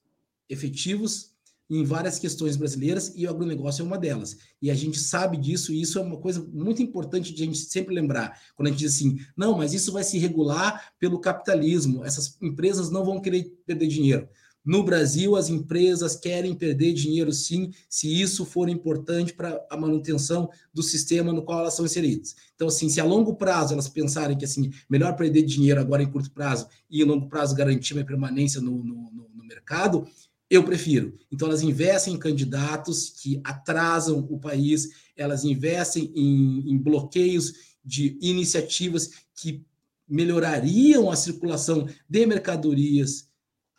[0.51, 1.31] efetivos
[1.71, 4.37] em várias questões brasileiras e o agronegócio é uma delas.
[4.61, 7.59] E a gente sabe disso, e isso é uma coisa muito importante de a gente
[7.59, 8.37] sempre lembrar.
[8.57, 12.91] Quando a gente diz assim, não, mas isso vai se regular pelo capitalismo, essas empresas
[12.91, 14.29] não vão querer perder dinheiro.
[14.65, 20.51] No Brasil, as empresas querem perder dinheiro, sim, se isso for importante para a manutenção
[20.75, 22.37] do sistema no qual elas são inseridas.
[22.55, 26.11] Então, assim, se a longo prazo elas pensarem que assim melhor perder dinheiro agora em
[26.11, 30.07] curto prazo e em longo prazo garantir minha permanência no, no, no mercado,
[30.51, 31.17] eu prefiro.
[31.31, 38.19] Então, elas investem em candidatos que atrasam o país, elas investem em, em bloqueios de
[38.21, 39.65] iniciativas que
[40.09, 43.31] melhorariam a circulação de mercadorias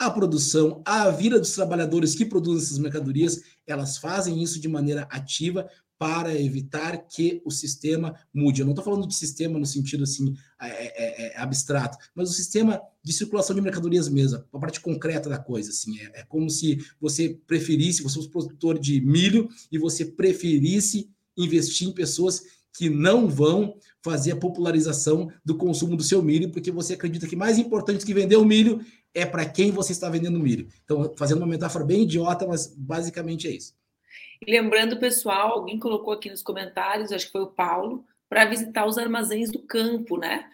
[0.02, 5.04] a produção, a vida dos trabalhadores que produzem essas mercadorias, elas fazem isso de maneira
[5.12, 5.70] ativa
[6.02, 8.60] para evitar que o sistema mude.
[8.60, 12.34] Eu não estou falando de sistema no sentido assim é, é, é, abstrato, mas o
[12.34, 15.70] sistema de circulação de mercadorias mesmo, a parte concreta da coisa.
[15.70, 21.08] Assim, é, é como se você preferisse, você fosse produtor de milho e você preferisse
[21.38, 22.42] investir em pessoas
[22.74, 27.36] que não vão fazer a popularização do consumo do seu milho, porque você acredita que
[27.36, 28.84] mais importante que vender o milho
[29.14, 30.68] é para quem você está vendendo milho.
[30.84, 33.80] Então, fazendo uma metáfora bem idiota, mas basicamente é isso.
[34.48, 38.98] Lembrando, pessoal, alguém colocou aqui nos comentários, acho que foi o Paulo, para visitar os
[38.98, 40.50] armazéns do campo, né?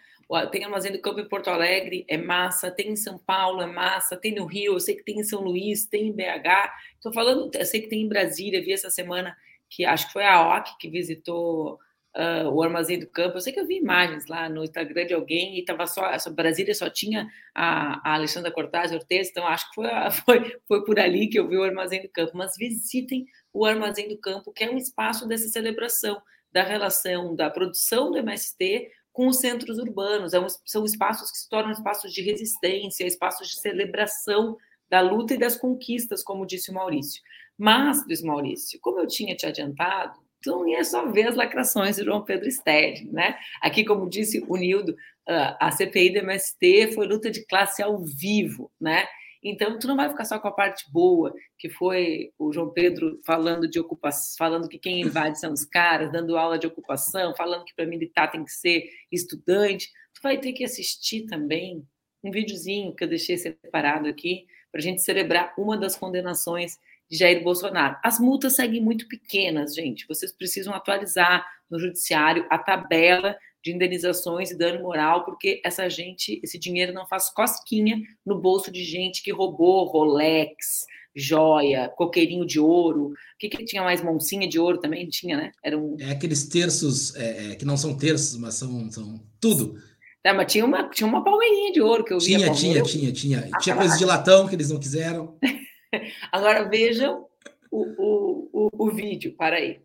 [0.52, 4.18] Tem armazém do campo em Porto Alegre, é massa, tem em São Paulo, é massa,
[4.18, 6.74] tem no Rio, eu sei que tem em São Luís, tem em BH.
[6.96, 9.38] Estou falando, eu sei que tem em Brasília, vi essa semana
[9.70, 11.80] que acho que foi a OC que visitou
[12.18, 13.38] uh, o Armazém do Campo.
[13.38, 16.30] Eu sei que eu vi imagens lá no Instagram de alguém e estava só, essa
[16.30, 19.88] Brasília só tinha a, a Alexandra Cortaz Ortez, então acho que foi,
[20.26, 22.32] foi, foi por ali que eu vi o Armazém do Campo.
[22.36, 27.50] Mas visitem o Armazém do Campo, que é um espaço dessa celebração da relação da
[27.50, 30.34] produção do MST com os centros urbanos.
[30.34, 34.58] É um, são espaços que se tornam espaços de resistência, espaços de celebração
[34.90, 37.22] da luta e das conquistas, como disse o Maurício.
[37.58, 41.96] Mas, diz Maurício, como eu tinha te adiantado, então, não ia só ver as lacrações
[41.96, 43.38] de João Pedro Stede, né?
[43.62, 44.96] Aqui, como disse o Nildo,
[45.28, 49.06] a CPI do MST foi luta de classe ao vivo, né?
[49.44, 53.20] Então, tu não vai ficar só com a parte boa, que foi o João Pedro
[53.26, 57.66] falando de ocupação, falando que quem invade são os caras, dando aula de ocupação, falando
[57.66, 59.90] que para militar tem que ser estudante.
[60.14, 61.86] Tu vai ter que assistir também
[62.24, 66.78] um videozinho que eu deixei separado aqui, para a gente celebrar uma das condenações
[67.10, 67.98] de Jair Bolsonaro.
[68.04, 70.06] As multas seguem muito pequenas, gente.
[70.08, 73.38] Vocês precisam atualizar no judiciário a tabela
[73.68, 78.72] de indenizações e dano moral, porque essa gente, esse dinheiro não faz cosquinha no bolso
[78.72, 83.08] de gente que roubou Rolex, joia, coqueirinho de ouro.
[83.08, 84.02] O que, que tinha mais?
[84.02, 85.52] Moncinha de ouro também tinha, né?
[85.62, 85.98] Era um...
[86.00, 89.76] É aqueles terços é, é, que não são terços, mas são, são tudo.
[90.24, 92.52] É, mas tinha uma, tinha uma palmeirinha de ouro que eu tinha, via.
[92.54, 93.60] Tinha, tinha, tinha, tinha.
[93.60, 95.38] Tinha coisa de latão que eles não quiseram.
[96.32, 97.26] Agora vejam
[97.70, 99.82] o, o, o, o vídeo, para aí.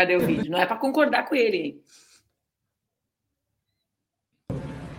[0.00, 0.50] Cadê o vídeo?
[0.50, 1.80] Não é para concordar com ele, hein?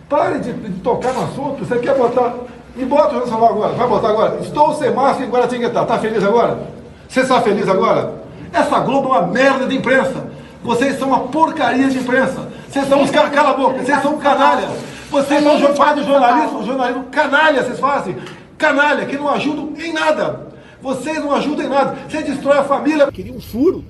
[0.08, 1.64] Pare de, de, tocar no assunto.
[1.64, 2.36] Você quer botar.
[2.76, 3.72] Me bota o celular agora.
[3.72, 4.40] Vai botar agora.
[4.40, 5.84] Estou sem máscara em Guaratinguetá.
[5.84, 6.68] Tá feliz agora?
[7.08, 8.22] Você está feliz agora?
[8.52, 10.30] Essa Globo é uma merda de imprensa.
[10.62, 12.48] Vocês são uma porcaria de imprensa.
[12.68, 13.32] Vocês são uns caras.
[13.32, 13.82] Cala a boca.
[13.82, 14.68] Vocês são canalha.
[15.10, 18.16] Vocês são fazem jornalismo, jornalismo canalha, vocês fazem.
[18.56, 20.52] Canalha, que não ajudam em nada.
[20.80, 21.98] Vocês não ajudam em nada.
[22.08, 23.10] Você destrói a família.
[23.10, 23.84] Queria um furo.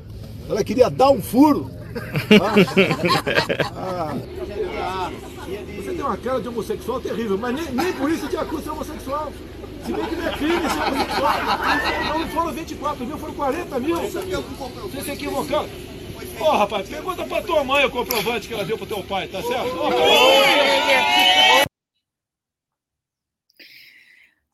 [0.52, 1.70] Ela queria dar um furo.
[2.40, 4.14] Ah.
[4.84, 5.10] Ah.
[5.76, 8.70] Você tem uma cara de homossexual terrível, mas nem, nem por isso te acusa de
[8.70, 9.32] homossexual.
[9.84, 12.18] Se bem que não é crime ser homossexual.
[12.18, 13.96] Não foram 24 mil, foram 40 mil.
[13.96, 15.60] Você se equivocou.
[15.62, 19.28] Ô, oh, rapaz, pergunta pra tua mãe o comprovante que ela deu pro teu pai,
[19.28, 19.76] tá certo?
[19.76, 21.61] Oh,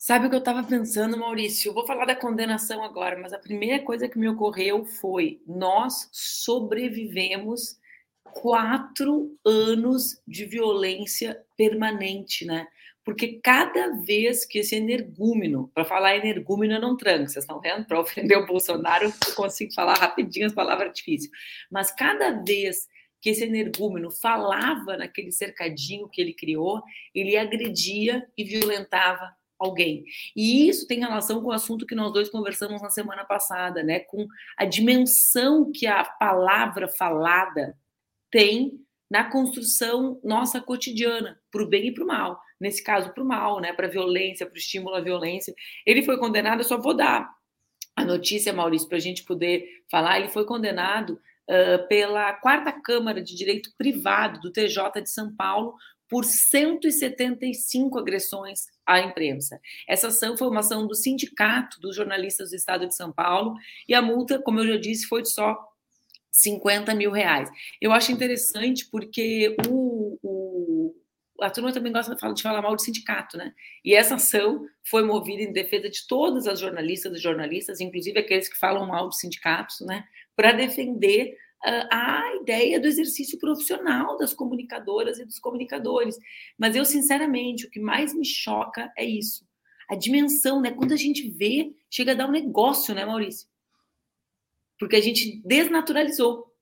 [0.09, 1.69] Sabe o que eu estava pensando, Maurício?
[1.69, 6.09] Eu vou falar da condenação agora, mas a primeira coisa que me ocorreu foi: nós
[6.11, 7.77] sobrevivemos
[8.25, 12.67] quatro anos de violência permanente, né?
[13.05, 17.85] Porque cada vez que esse energúmeno, para falar energúmeno eu não tranco, vocês estão vendo?
[17.85, 21.31] Para ofender o Bolsonaro, eu consigo falar rapidinho as palavras difíceis.
[21.71, 22.89] Mas cada vez
[23.21, 26.83] que esse energúmeno falava naquele cercadinho que ele criou,
[27.15, 30.05] ele agredia e violentava alguém.
[30.37, 34.01] E isso tem relação com o assunto que nós dois conversamos na semana passada, né?
[34.01, 37.77] Com a dimensão que a palavra falada
[38.31, 42.41] tem na construção nossa cotidiana, para o bem e para o mal.
[42.61, 43.73] Nesse caso, para o mal, né?
[43.73, 45.55] Para a violência, para o estímulo à violência.
[45.87, 47.29] Ele foi condenado, eu só vou dar
[47.97, 50.19] a notícia, Maurício, para a gente poder falar.
[50.19, 55.75] Ele foi condenado uh, pela quarta Câmara de Direito Privado do TJ de São Paulo
[56.09, 59.61] por 175 agressões à imprensa.
[59.87, 63.55] Essa ação foi uma ação do Sindicato dos Jornalistas do Estado de São Paulo
[63.87, 65.57] e a multa, como eu já disse, foi de só
[66.31, 67.51] 50 mil reais.
[67.81, 70.95] Eu acho interessante porque o, o,
[71.41, 73.53] a turma também gosta de falar, de falar mal do sindicato, né?
[73.85, 78.49] E essa ação foi movida em defesa de todas as jornalistas e jornalistas, inclusive aqueles
[78.49, 80.05] que falam mal dos sindicatos, né?
[80.37, 86.17] Para defender a ideia do exercício profissional das comunicadoras e dos comunicadores.
[86.57, 89.47] Mas eu, sinceramente, o que mais me choca é isso.
[89.89, 90.71] A dimensão, né?
[90.71, 93.49] Quando a gente vê, chega a dar um negócio, né, Maurício?
[94.79, 96.55] Porque a gente desnaturalizou.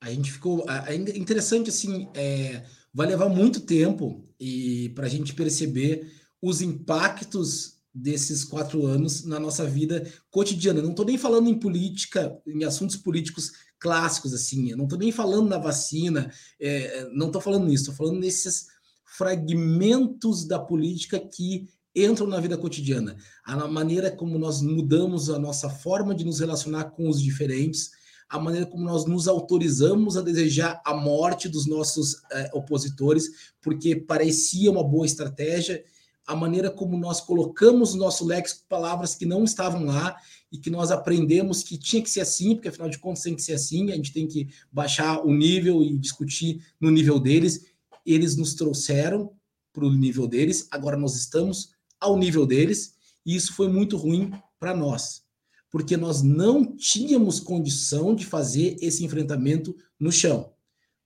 [0.00, 0.64] A gente ficou.
[0.86, 7.77] É interessante, assim, é, vai levar muito tempo e para a gente perceber os impactos
[8.00, 10.80] desses quatro anos na nossa vida cotidiana.
[10.82, 14.70] não estou nem falando em política, em assuntos políticos clássicos, assim.
[14.70, 16.30] Eu não estou nem falando na vacina,
[16.60, 17.90] é, não estou falando nisso.
[17.90, 18.66] Estou falando nesses
[19.04, 23.16] fragmentos da política que entram na vida cotidiana.
[23.44, 27.90] A maneira como nós mudamos a nossa forma de nos relacionar com os diferentes,
[28.28, 33.96] a maneira como nós nos autorizamos a desejar a morte dos nossos é, opositores, porque
[33.96, 35.82] parecia uma boa estratégia
[36.28, 40.14] a maneira como nós colocamos no nosso léxico palavras que não estavam lá
[40.52, 43.42] e que nós aprendemos que tinha que ser assim, porque afinal de contas tem que
[43.42, 47.64] ser assim, a gente tem que baixar o nível e discutir no nível deles.
[48.04, 49.32] Eles nos trouxeram
[49.72, 54.30] para o nível deles, agora nós estamos ao nível deles, e isso foi muito ruim
[54.60, 55.22] para nós,
[55.70, 60.52] porque nós não tínhamos condição de fazer esse enfrentamento no chão.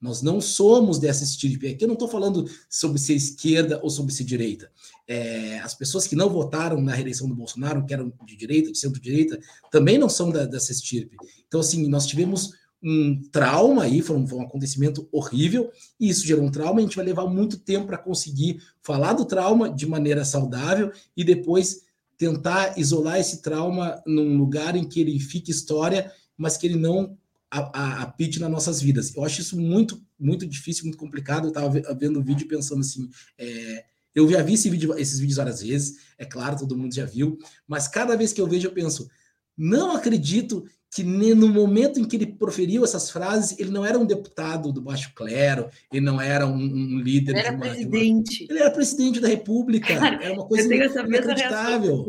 [0.02, 1.68] Nós não somos dessa estirpe.
[1.68, 4.68] Aqui eu não estou falando sobre ser esquerda ou sobre ser direita.
[5.06, 8.78] É, as pessoas que não votaram na reeleição do Bolsonaro, que eram de direita, de
[8.78, 9.38] centro-direita,
[9.70, 11.16] também não são da, dessa estirpe.
[11.46, 12.50] Então, assim, nós tivemos
[12.82, 16.80] um trauma aí, foi um, foi um, acontecimento horrível, e isso gerou um trauma.
[16.80, 21.22] A gente vai levar muito tempo para conseguir falar do trauma de maneira saudável e
[21.22, 21.82] depois
[22.18, 27.16] tentar isolar esse trauma num lugar em que ele fique história, mas que ele não
[27.52, 29.14] apite nas nossas vidas.
[29.14, 31.44] Eu acho isso muito, muito difícil, muito complicado.
[31.44, 33.08] Eu estava vendo o vídeo pensando assim.
[33.38, 33.84] É,
[34.14, 37.38] eu já vi esse vídeo, esses vídeos várias vezes, é claro, todo mundo já viu,
[37.66, 39.08] mas cada vez que eu vejo, eu penso,
[39.56, 44.04] não acredito que no momento em que ele proferiu essas frases, ele não era um
[44.04, 47.32] deputado do baixo clero, ele não era um, um líder.
[47.32, 48.44] Ele era uma, presidente.
[48.44, 48.52] Uma...
[48.52, 49.96] Ele era presidente da República.
[49.98, 52.06] Cara, era uma coisa inacreditável.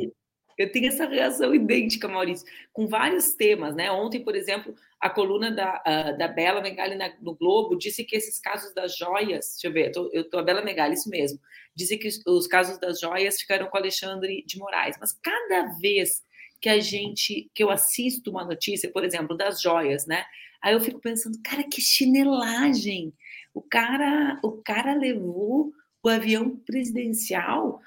[0.58, 3.92] Eu tenho essa reação idêntica, Maurício, com vários temas, né?
[3.92, 8.16] Ontem, por exemplo, a coluna da, uh, da Bela Megali na, no Globo disse que
[8.16, 11.10] esses casos das joias, deixa eu ver, eu tô, eu tô a Bela Megali, isso
[11.10, 11.40] mesmo,
[11.76, 16.24] disse que os, os casos das joias ficaram com Alexandre de Moraes, mas cada vez
[16.62, 20.24] que a gente, que eu assisto uma notícia, por exemplo, das joias, né?
[20.62, 23.14] Aí eu fico pensando, cara, que chinelagem!
[23.54, 27.82] O cara, o cara levou o avião presidencial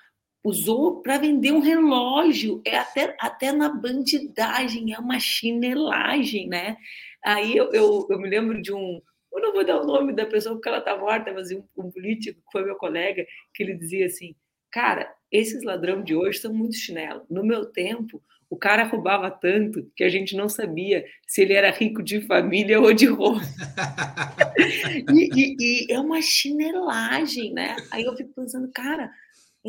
[0.46, 6.76] usou para vender um relógio, é até, até na bandidagem, é uma chinelagem, né?
[7.24, 10.24] Aí eu, eu, eu me lembro de um, eu não vou dar o nome da
[10.24, 13.74] pessoa porque ela está morta, mas um, um, político que foi meu colega, que ele
[13.74, 14.36] dizia assim,
[14.70, 17.26] cara, esses ladrões de hoje são muito chinelo.
[17.28, 21.72] No meu tempo, o cara roubava tanto que a gente não sabia se ele era
[21.72, 23.40] rico de família ou de roupa.
[25.12, 27.74] e, e, e é uma chinelagem, né?
[27.90, 29.10] Aí eu fico pensando, cara,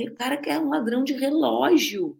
[0.05, 2.17] o cara que é um ladrão de relógio.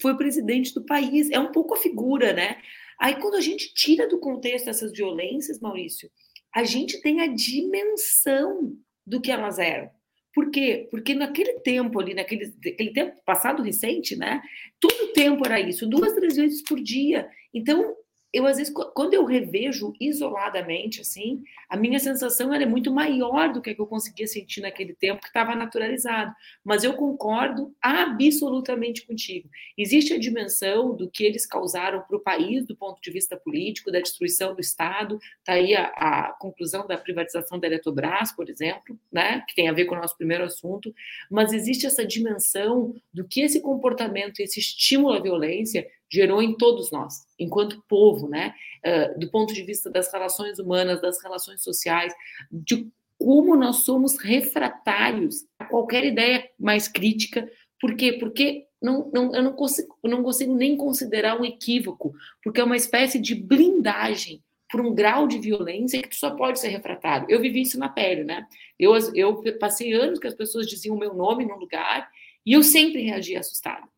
[0.00, 1.30] Foi presidente do país.
[1.30, 2.60] É um pouco a figura, né?
[2.98, 6.10] Aí, quando a gente tira do contexto essas violências, Maurício,
[6.54, 9.90] a gente tem a dimensão do que elas eram.
[10.32, 10.86] Por quê?
[10.90, 14.40] Porque naquele tempo ali, naquele, naquele tempo passado recente, né?
[14.78, 17.28] Todo tempo era isso, duas, três vezes por dia.
[17.52, 17.96] Então,
[18.32, 23.60] eu às vezes quando eu revejo isoladamente assim, a minha sensação era muito maior do
[23.60, 26.32] que eu conseguia sentir naquele tempo que estava naturalizado.
[26.64, 29.48] Mas eu concordo absolutamente contigo.
[29.76, 33.90] Existe a dimensão do que eles causaram para o país do ponto de vista político,
[33.90, 35.18] da destruição do Estado.
[35.38, 39.72] Está aí a, a, conclusão da privatização da Eletrobras, por exemplo, né, que tem a
[39.72, 40.94] ver com o nosso primeiro assunto.
[41.30, 46.90] Mas existe essa dimensão do que esse comportamento, esse estímulo à violência gerou em todos
[46.90, 48.54] nós, enquanto povo, né?
[48.84, 52.12] Uh, do ponto de vista das relações humanas, das relações sociais,
[52.50, 57.48] de como nós somos refratários a qualquer ideia mais crítica.
[57.78, 58.14] Por quê?
[58.14, 62.76] Porque não, não, eu não consigo, não consigo nem considerar um equívoco, porque é uma
[62.76, 67.26] espécie de blindagem por um grau de violência que só pode ser refratário.
[67.28, 68.46] Eu vivi isso na pele, né?
[68.78, 72.08] Eu, eu passei anos que as pessoas diziam o meu nome num lugar
[72.46, 73.89] e eu sempre reagia assustado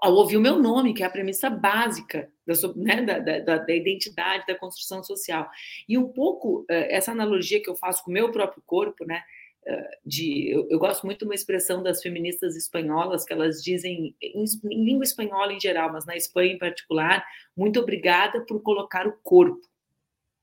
[0.00, 3.74] ao ouvir o meu nome, que é a premissa básica da, né, da, da, da,
[3.74, 5.48] identidade, da construção social.
[5.88, 9.22] E um pouco eh, essa analogia que eu faço com o meu próprio corpo, né?
[9.66, 14.14] Eh, de, eu, eu, gosto muito de uma expressão das feministas espanholas que elas dizem
[14.20, 19.06] em, em língua espanhola em geral, mas na Espanha em particular, muito obrigada por colocar
[19.06, 19.60] o corpo,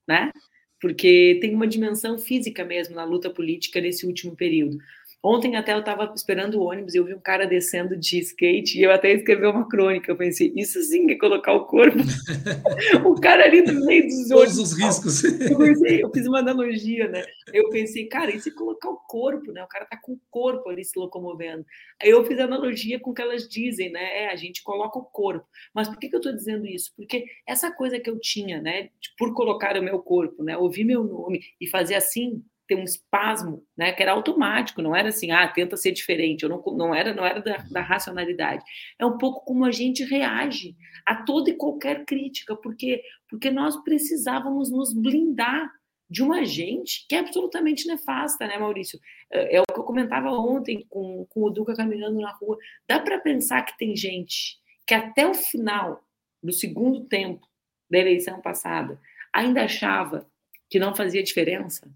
[0.08, 0.32] né?
[0.80, 4.78] Porque tem uma dimensão física mesmo na luta política nesse último período.
[5.24, 8.80] Ontem até eu estava esperando o ônibus e eu vi um cara descendo de skate
[8.80, 10.12] e eu até escrevi uma crônica.
[10.12, 11.98] Eu pensei, isso sim é colocar o corpo.
[13.04, 15.24] o cara ali no meio dos Todos os riscos.
[15.24, 17.26] Eu, pensei, eu fiz uma analogia, né?
[17.52, 19.64] Eu pensei, cara, e se colocar o corpo, né?
[19.64, 21.66] O cara tá com o corpo ali se locomovendo.
[22.02, 24.24] Aí eu fiz analogia com o que elas dizem, né?
[24.24, 25.48] É, a gente coloca o corpo.
[25.74, 26.94] Mas por que, que eu estou dizendo isso?
[26.96, 28.90] Porque essa coisa que eu tinha, né?
[29.18, 30.56] Por colocar o meu corpo, né?
[30.56, 35.10] Ouvir meu nome e fazer assim, ter um espasmo, né, que era automático, não era
[35.10, 38.64] assim, ah, tenta ser diferente, eu não, não era, não era da, da, racionalidade.
[39.00, 40.76] É um pouco como a gente reage
[41.06, 45.70] a toda e qualquer crítica, porque porque nós precisávamos nos blindar
[46.10, 49.00] de uma gente que é absolutamente nefasta, né, Maurício?
[49.30, 52.58] É, é o que eu comentava ontem com, com o Duca caminhando na rua.
[52.88, 56.02] Dá para pensar que tem gente que até o final
[56.42, 57.46] do segundo tempo
[57.90, 59.00] da eleição passada
[59.34, 60.30] ainda achava
[60.70, 61.92] que não fazia diferença?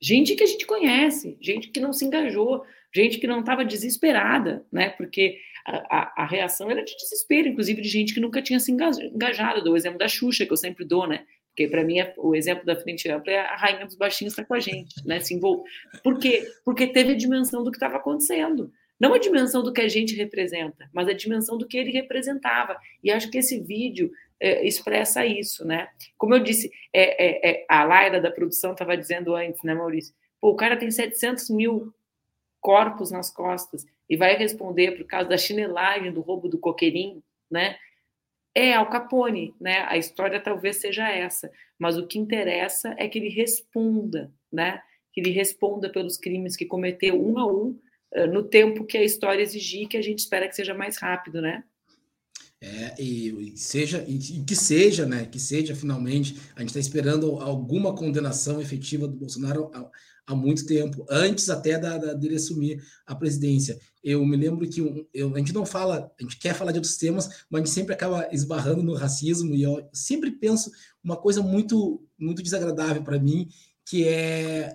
[0.00, 4.64] Gente que a gente conhece, gente que não se engajou, gente que não estava desesperada,
[4.70, 4.90] né?
[4.90, 8.70] Porque a, a, a, reação era de desespero, inclusive de gente que nunca tinha se
[8.70, 9.62] engajado.
[9.62, 11.24] Dou o exemplo da Xuxa, que eu sempre dou, né?
[11.48, 14.44] Porque para mim é, o exemplo da frente ampla é a rainha dos baixinhos está
[14.44, 15.20] com a gente, né?
[15.20, 15.64] Se envol...
[16.02, 16.46] Por quê?
[16.64, 18.72] Porque teve a dimensão do que estava acontecendo.
[19.04, 22.74] Não a dimensão do que a gente representa, mas a dimensão do que ele representava.
[23.02, 25.90] E acho que esse vídeo é, expressa isso, né?
[26.16, 30.14] Como eu disse, é, é, é a Laira da produção estava dizendo antes, né, Maurício?
[30.40, 31.92] Pô, o cara tem 700 mil
[32.62, 37.76] corpos nas costas e vai responder por causa da chinelagem, do roubo do coqueirinho, né?
[38.54, 39.84] É Al Capone, né?
[39.86, 44.80] A história talvez seja essa, mas o que interessa é que ele responda, né?
[45.12, 47.78] Que ele responda pelos crimes que cometeu um a um
[48.26, 51.64] no tempo que a história exigir, que a gente espera que seja mais rápido, né?
[52.60, 55.26] É, e, e, seja, e, que seja, né?
[55.26, 56.38] Que seja finalmente.
[56.56, 59.90] A gente está esperando alguma condenação efetiva do Bolsonaro há,
[60.26, 63.78] há muito tempo, antes até da, da, dele assumir a presidência.
[64.02, 66.78] Eu me lembro que um, eu, a gente não fala, a gente quer falar de
[66.78, 70.70] outros temas, mas a gente sempre acaba esbarrando no racismo, e eu sempre penso
[71.02, 73.48] uma coisa muito, muito desagradável para mim,
[73.84, 74.74] que é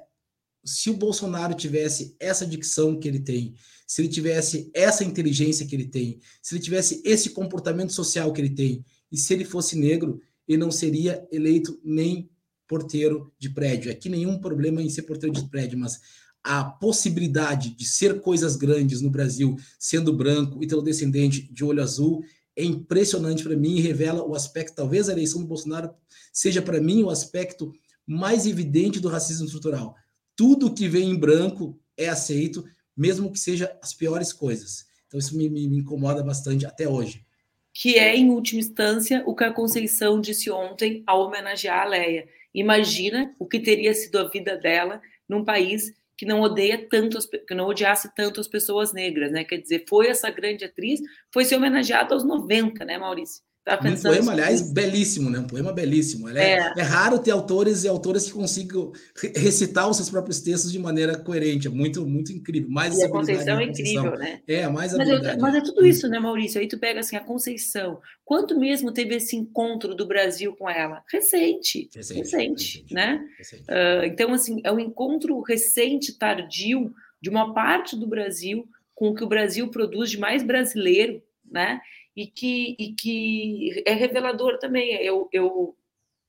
[0.63, 3.53] se o Bolsonaro tivesse essa dicção que ele tem,
[3.87, 8.41] se ele tivesse essa inteligência que ele tem, se ele tivesse esse comportamento social que
[8.41, 12.29] ele tem, e se ele fosse negro, ele não seria eleito nem
[12.67, 13.91] porteiro de prédio.
[13.91, 15.99] Aqui nenhum problema em ser porteiro de prédio, mas
[16.43, 22.23] a possibilidade de ser coisas grandes no Brasil, sendo branco e descendente de olho azul,
[22.55, 25.91] é impressionante para mim e revela o aspecto, talvez a eleição do Bolsonaro
[26.31, 27.73] seja para mim o aspecto
[28.05, 29.95] mais evidente do racismo estrutural.
[30.39, 32.63] Tudo que vem em branco é aceito,
[32.95, 34.85] mesmo que seja as piores coisas.
[35.05, 37.25] Então isso me, me, me incomoda bastante até hoje.
[37.73, 42.25] Que é, em última instância, o que a Conceição disse ontem ao homenagear a Leia.
[42.53, 47.53] Imagina o que teria sido a vida dela num país que não odeia tanto, que
[47.53, 49.43] não odiasse tanto as pessoas negras, né?
[49.43, 51.01] Quer dizer, foi essa grande atriz,
[51.33, 53.43] foi ser homenageada aos 90, né, Maurício?
[53.77, 55.39] Tá um poema, aliás, belíssimo, né?
[55.39, 56.27] Um poema belíssimo.
[56.29, 56.73] É, é.
[56.77, 58.91] é, raro ter autores e autoras que consigam
[59.35, 61.67] recitar os seus próprios textos de maneira coerente.
[61.67, 62.69] É muito, muito incrível.
[62.69, 64.41] Mais e a Conceição é incrível, né?
[64.47, 66.59] É, mais mas, eu, mas é tudo isso, né, Maurício?
[66.59, 67.99] Aí tu pega assim, a Conceição.
[68.25, 71.03] Quanto mesmo teve esse encontro do Brasil com ela?
[71.11, 71.89] Recente.
[71.93, 73.23] Recente, recente, recente né?
[73.37, 73.63] Recente.
[73.63, 76.91] Uh, então, assim, é um encontro recente, tardio,
[77.21, 81.79] de uma parte do Brasil com o que o Brasil produz de mais brasileiro, né?
[82.15, 84.93] E que, e que é revelador também.
[84.95, 85.75] Eu, eu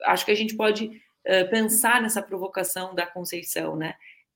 [0.05, 3.95] acho que a gente pode uh, pensar nessa provocação da Conceição, né?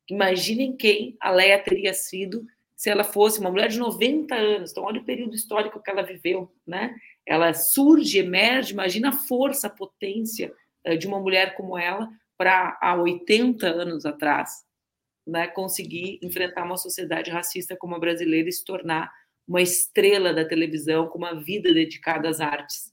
[0.08, 4.70] Imaginem quem a Leia teria sido se ela fosse uma mulher de 90 anos.
[4.70, 6.94] Então, olha o período histórico que ela viveu, né?
[7.26, 10.52] Ela surge, emerge, imagina a força, a potência
[10.86, 14.64] uh, de uma mulher como ela para há 80 anos atrás,
[15.26, 15.46] né?
[15.46, 19.10] Conseguir enfrentar uma sociedade racista como a brasileira e se tornar
[19.46, 22.92] uma estrela da televisão com uma vida dedicada às artes.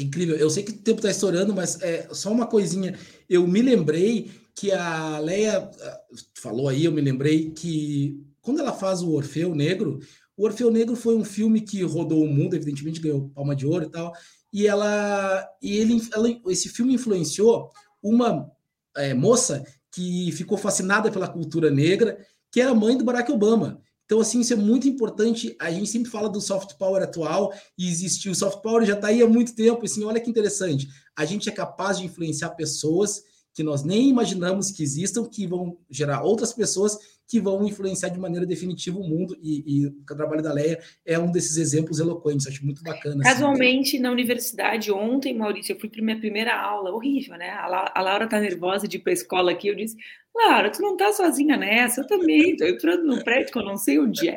[0.00, 0.36] Incrível.
[0.36, 2.96] Eu sei que o tempo está estourando, mas é só uma coisinha.
[3.28, 6.00] Eu me lembrei que a Leia ah,
[6.34, 9.98] falou aí, eu me lembrei que quando ela faz o Orfeu Negro,
[10.36, 13.86] o Orfeu Negro foi um filme que rodou o mundo, evidentemente ganhou Palma de Ouro
[13.86, 14.12] e tal.
[14.52, 17.70] E ela e ele ela, esse filme influenciou
[18.02, 18.50] uma
[18.96, 23.80] é, moça que ficou fascinada pela cultura negra, que era mãe do Barack Obama.
[24.08, 25.54] Então, assim, isso é muito importante.
[25.60, 28.32] A gente sempre fala do soft power atual e existiu.
[28.32, 29.84] O soft power já está aí há muito tempo.
[29.84, 30.88] Assim, olha que interessante.
[31.14, 35.76] A gente é capaz de influenciar pessoas que nós nem imaginamos que existam, que vão
[35.90, 36.96] gerar outras pessoas
[37.28, 41.18] que vão influenciar de maneira definitiva o mundo, e, e o trabalho da Leia é
[41.18, 43.16] um desses exemplos eloquentes, acho muito bacana.
[43.20, 43.34] Assim.
[43.34, 44.02] Casualmente, assim.
[44.02, 47.50] na universidade, ontem, Maurício, eu fui para minha primeira aula, horrível, né?
[47.50, 49.96] A Laura tá nervosa de ir para a escola aqui, eu disse,
[50.34, 53.76] Laura, tu não tá sozinha nessa, eu também, tô entrando no prédio que eu não
[53.76, 54.36] sei onde é,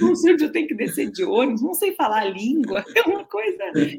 [0.00, 3.02] não sei onde eu tenho que descer de ônibus, não sei falar a língua, é
[3.02, 3.58] uma coisa,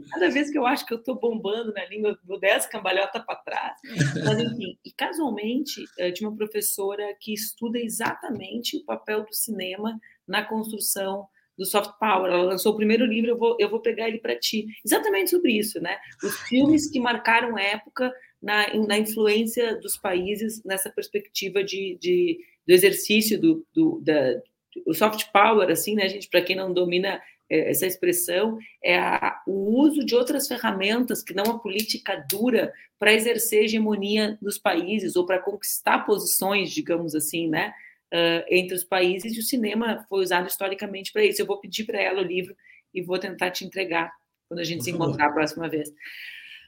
[0.10, 3.36] cada vez que eu acho que eu tô bombando na língua, vou dessa cambalhota para
[3.36, 3.78] trás.
[4.24, 9.34] Mas, enfim, e casualmente, eh, tinha uma professora que estuda exatamente exatamente o papel do
[9.34, 12.32] cinema na construção do soft power.
[12.32, 14.66] Ela lançou o primeiro livro, eu vou, eu vou pegar ele para ti.
[14.84, 15.98] Exatamente sobre isso, né?
[16.24, 18.12] Os filmes que marcaram época
[18.42, 24.42] na, na influência dos países nessa perspectiva de, de do exercício do, do da,
[24.88, 26.30] o soft power, assim, né, gente?
[26.30, 31.36] Para quem não domina é, essa expressão, é a, o uso de outras ferramentas que
[31.36, 37.48] não a política dura para exercer hegemonia nos países ou para conquistar posições, digamos assim,
[37.48, 37.74] né?
[38.14, 41.41] Uh, entre os países, e o cinema foi usado historicamente para isso.
[41.41, 42.55] Eu vou pedir para ela o livro
[42.93, 44.11] e vou tentar te entregar
[44.47, 45.05] quando a gente Por se favor.
[45.07, 45.91] encontrar a próxima vez.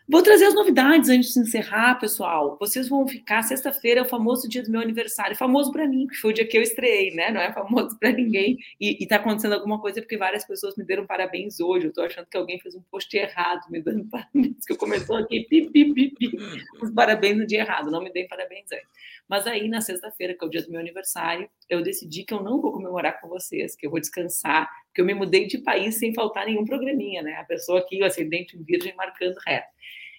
[0.07, 2.57] Vou trazer as novidades antes de encerrar, pessoal.
[2.59, 6.15] Vocês vão ficar sexta-feira, é o famoso dia do meu aniversário, famoso para mim, que
[6.17, 7.31] foi o dia que eu estreiei, né?
[7.31, 8.55] Não é famoso para ninguém.
[8.79, 11.87] E, está acontecendo alguma coisa porque várias pessoas me deram parabéns hoje.
[11.87, 15.15] Eu estou achando que alguém fez um post errado, me dando parabéns, que eu começou
[15.15, 16.37] aqui, pi, pi, pi, pi,
[16.83, 17.89] os parabéns no dia errado.
[17.89, 18.87] Não me deem parabéns antes.
[19.27, 22.43] Mas aí, na sexta-feira, que é o dia do meu aniversário, eu decidi que eu
[22.43, 25.97] não vou comemorar com vocês, que eu vou descansar, porque eu me mudei de país
[25.97, 27.33] sem faltar nenhum programinha, né?
[27.35, 29.67] A pessoa aqui, o ascendente virgem, marcando reto.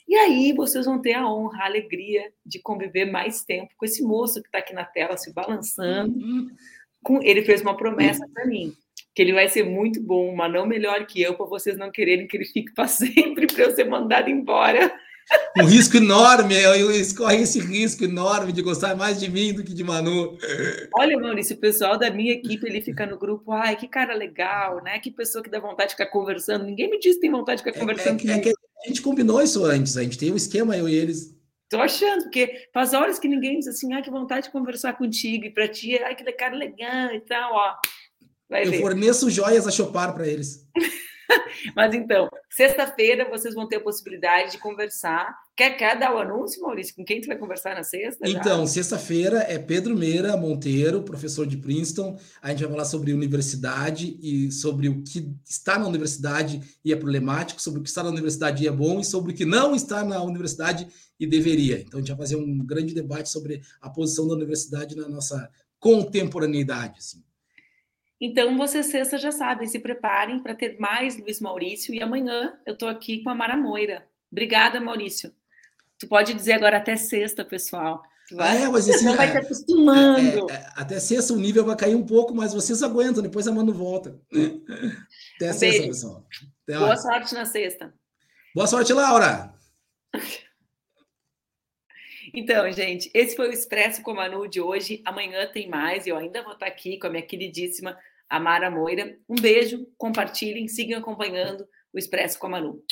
[0.08, 4.02] E aí vocês vão ter a honra, a alegria de conviver mais tempo com esse
[4.02, 6.18] moço que está aqui na tela se balançando.
[7.02, 8.72] Com, ele fez uma promessa para mim,
[9.14, 12.26] que ele vai ser muito bom, mas não melhor que eu, para vocês não quererem
[12.26, 14.92] que ele fique para sempre, para eu ser mandado embora
[15.58, 19.74] um risco enorme, eu escorre esse risco enorme de gostar mais de mim do que
[19.74, 20.36] de Manu.
[20.94, 24.82] Olha, Maurício, o pessoal da minha equipe ele fica no grupo, ai, que cara legal,
[24.82, 24.98] né?
[24.98, 26.64] Que pessoa que dá vontade de ficar conversando.
[26.64, 28.20] Ninguém me disse que tem vontade de ficar conversando.
[28.28, 30.88] É, é, é que a gente combinou isso antes, a gente tem um esquema, eu
[30.88, 31.34] e eles.
[31.68, 35.44] Tô achando, porque faz horas que ninguém diz assim, ai, que vontade de conversar contigo,
[35.46, 37.74] e para ti, ai, que cara legal e tal, ó.
[38.48, 38.80] Vai eu ver.
[38.80, 40.64] forneço joias a chopar para eles.
[41.74, 45.34] Mas então, sexta-feira vocês vão ter a possibilidade de conversar.
[45.56, 46.94] Quer, quer dar o anúncio, Maurício?
[46.94, 48.28] Com quem tu vai conversar na sexta?
[48.28, 52.18] Então, sexta-feira é Pedro Meira Monteiro, professor de Princeton.
[52.42, 56.96] A gente vai falar sobre universidade e sobre o que está na universidade e é
[56.96, 59.74] problemático, sobre o que está na universidade e é bom e sobre o que não
[59.74, 60.86] está na universidade
[61.18, 61.80] e deveria.
[61.80, 65.48] Então, a gente vai fazer um grande debate sobre a posição da universidade na nossa
[65.78, 66.98] contemporaneidade.
[66.98, 67.22] Assim.
[68.20, 71.94] Então, vocês sexta já sabem, se preparem para ter mais Luiz Maurício.
[71.94, 74.06] E amanhã eu estou aqui com a Mara Moira.
[74.32, 75.34] Obrigada, Maurício.
[75.98, 78.02] Tu pode dizer agora até sexta, pessoal.
[78.32, 80.50] Vai, é, mas assim, vai é, se acostumando.
[80.50, 83.52] É, é, até sexta o nível vai cair um pouco, mas vocês aguentam, depois a
[83.52, 84.18] Manu volta.
[85.36, 85.86] Até um sexta, beijo.
[85.88, 86.26] pessoal.
[86.64, 87.94] Até Boa sorte na sexta.
[88.54, 89.54] Boa sorte, Laura.
[92.38, 95.00] Então, gente, esse foi o Expresso com a Manu de hoje.
[95.06, 96.06] Amanhã tem mais.
[96.06, 99.18] Eu ainda vou estar aqui com a minha queridíssima Amara Moira.
[99.26, 102.84] Um beijo, compartilhem, sigam acompanhando o Expresso com a Manu.